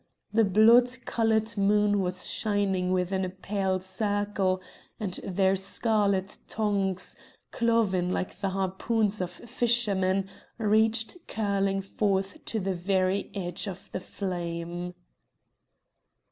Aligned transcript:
The 0.33 0.43
blood 0.45 0.89
coloured 1.05 1.55
moon 1.55 1.99
was 1.99 2.25
shining 2.27 2.91
within 2.91 3.23
a 3.23 3.29
pale 3.29 3.79
circle, 3.79 4.59
and 4.99 5.13
their 5.23 5.55
scarlet 5.55 6.39
tongues, 6.47 7.15
cloven 7.51 8.09
like 8.11 8.39
the 8.39 8.49
harpoons 8.49 9.21
of 9.21 9.29
fishermen, 9.29 10.27
reached 10.57 11.17
curling 11.27 11.81
forth 11.83 12.43
to 12.45 12.59
the 12.59 12.73
very 12.73 13.29
edge 13.35 13.67
of 13.67 13.91
the 13.91 13.99
flame." 13.99 14.95